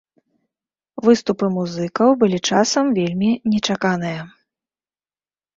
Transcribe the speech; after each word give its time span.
Выступы 1.07 1.45
музыкаў 1.57 2.09
былі 2.23 2.39
часам 2.53 2.85
вельмі 2.99 3.29
нечаканыя. 3.55 4.21